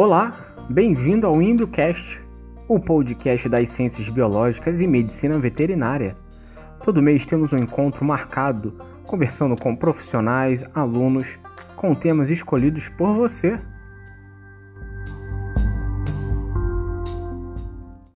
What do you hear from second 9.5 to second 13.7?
com profissionais, alunos, com temas escolhidos por você.